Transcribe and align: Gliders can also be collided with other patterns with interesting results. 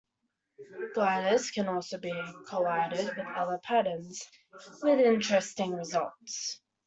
Gliders 0.95 1.51
can 1.51 1.67
also 1.67 1.99
be 1.99 2.11
collided 2.47 3.15
with 3.15 3.25
other 3.37 3.59
patterns 3.59 4.25
with 4.81 4.99
interesting 4.99 5.75
results. 5.75 6.59